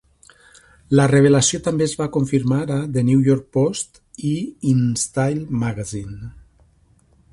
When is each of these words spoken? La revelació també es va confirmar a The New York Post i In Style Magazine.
La 0.99 1.03
revelació 1.11 1.59
també 1.67 1.85
es 1.89 1.93
va 1.99 2.07
confirmar 2.15 2.61
a 2.77 2.79
The 2.95 3.03
New 3.11 3.21
York 3.27 3.45
Post 3.59 4.01
i 4.33 4.35
In 4.73 4.81
Style 5.03 5.61
Magazine. 5.67 6.19